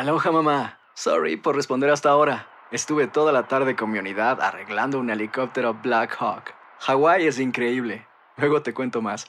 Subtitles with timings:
[0.00, 0.78] Aloha mamá.
[0.94, 2.46] Sorry por responder hasta ahora.
[2.72, 6.54] Estuve toda la tarde con mi unidad arreglando un helicóptero Black Hawk.
[6.78, 8.06] Hawái es increíble.
[8.38, 9.26] Luego te cuento más.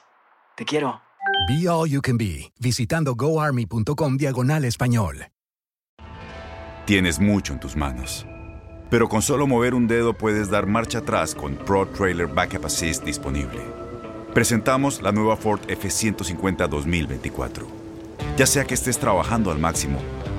[0.56, 1.02] Te quiero.
[1.46, 5.26] Be All You Can Be, visitando goarmy.com diagonal español.
[6.86, 8.24] Tienes mucho en tus manos.
[8.88, 13.04] Pero con solo mover un dedo puedes dar marcha atrás con Pro Trailer Backup Assist
[13.04, 13.60] disponible.
[14.32, 17.66] Presentamos la nueva Ford F150 2024.
[18.38, 20.00] Ya sea que estés trabajando al máximo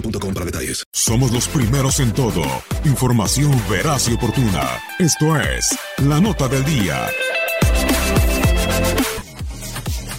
[0.00, 0.84] para detalles.
[0.92, 2.42] Somos los primeros en todo.
[2.84, 4.80] Información veraz y oportuna.
[4.98, 7.08] Esto es La Nota del Día.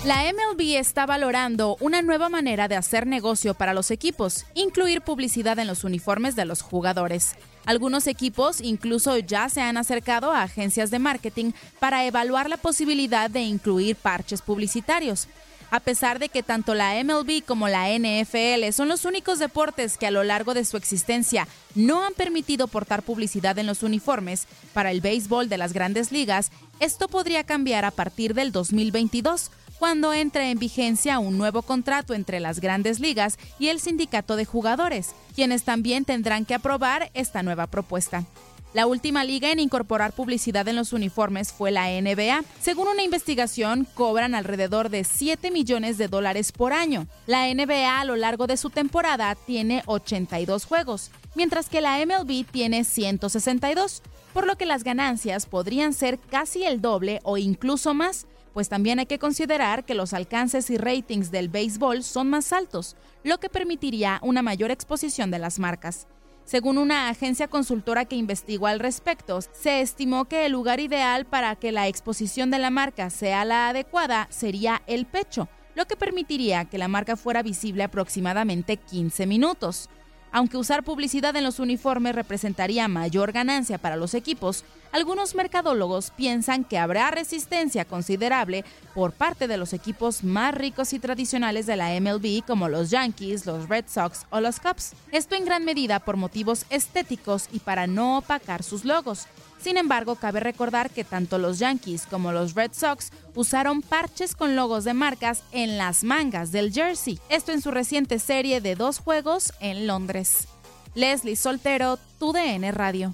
[0.04, 5.60] La MLB está valorando una nueva manera de hacer negocio para los equipos, incluir publicidad
[5.60, 7.36] en los uniformes de los jugadores.
[7.66, 13.30] Algunos equipos incluso ya se han acercado a agencias de marketing para evaluar la posibilidad
[13.30, 15.28] de incluir parches publicitarios.
[15.72, 20.06] A pesar de que tanto la MLB como la NFL son los únicos deportes que
[20.06, 24.92] a lo largo de su existencia no han permitido portar publicidad en los uniformes para
[24.92, 26.52] el béisbol de las grandes ligas,
[26.82, 29.50] esto podría cambiar a partir del 2022
[29.80, 34.44] cuando entre en vigencia un nuevo contrato entre las grandes ligas y el sindicato de
[34.44, 38.26] jugadores, quienes también tendrán que aprobar esta nueva propuesta.
[38.74, 42.46] La última liga en incorporar publicidad en los uniformes fue la NBA.
[42.62, 47.06] Según una investigación, cobran alrededor de 7 millones de dólares por año.
[47.28, 52.46] La NBA a lo largo de su temporada tiene 82 juegos, mientras que la MLB
[52.50, 58.26] tiene 162, por lo que las ganancias podrían ser casi el doble o incluso más,
[58.54, 62.96] pues también hay que considerar que los alcances y ratings del béisbol son más altos,
[63.26, 66.08] lo que permitiría una mayor exposición de las marcas.
[66.52, 71.56] Según una agencia consultora que investigó al respecto, se estimó que el lugar ideal para
[71.56, 76.66] que la exposición de la marca sea la adecuada sería el pecho, lo que permitiría
[76.66, 79.90] que la marca fuera visible aproximadamente 15 minutos.
[80.34, 86.64] Aunque usar publicidad en los uniformes representaría mayor ganancia para los equipos, algunos mercadólogos piensan
[86.64, 92.00] que habrá resistencia considerable por parte de los equipos más ricos y tradicionales de la
[92.00, 94.94] MLB como los Yankees, los Red Sox o los Cubs.
[95.12, 99.28] Esto en gran medida por motivos estéticos y para no opacar sus logos.
[99.62, 104.56] Sin embargo, cabe recordar que tanto los Yankees como los Red Sox usaron parches con
[104.56, 108.98] logos de marcas en las mangas del jersey, esto en su reciente serie de dos
[108.98, 110.48] juegos en Londres.
[110.96, 113.14] Leslie Soltero, TUDN Radio.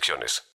[0.01, 0.50] restricciones.